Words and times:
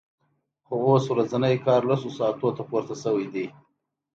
خو 0.65 0.73
اوس 0.87 1.03
ورځنی 1.09 1.55
کار 1.65 1.81
لسو 1.89 2.09
ساعتونو 2.17 2.55
ته 2.57 2.63
پورته 2.69 2.95
شوی 3.03 3.25
دی 3.33 3.45